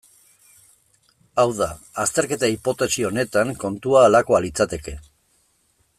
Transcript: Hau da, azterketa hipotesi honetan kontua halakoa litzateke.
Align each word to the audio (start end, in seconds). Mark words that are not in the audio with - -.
Hau 1.43 1.45
da, 1.59 1.67
azterketa 2.05 2.49
hipotesi 2.55 3.07
honetan 3.11 3.55
kontua 3.65 4.03
halakoa 4.07 4.45
litzateke. 4.47 4.97